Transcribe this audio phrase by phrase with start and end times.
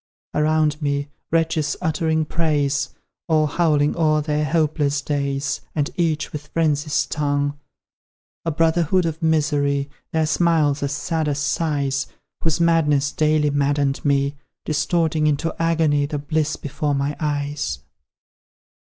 [0.33, 2.89] Around me, wretches uttering praise,
[3.29, 7.59] Or howling o'er their hopeless days, And each with Frenzy's tongue;
[8.43, 12.07] A brotherhood of misery, Their smiles as sad as sighs;
[12.43, 14.33] Whose madness daily maddened me,
[14.65, 17.77] Distorting into agony The bliss before my eyes!